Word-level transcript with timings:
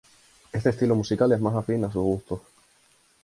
Este 0.51 0.71
estilo 0.71 0.95
musical 0.95 1.31
es 1.31 1.39
más 1.39 1.53
afín 1.53 1.85
a 1.85 1.91
sus 1.91 2.01
gustos. 2.01 2.39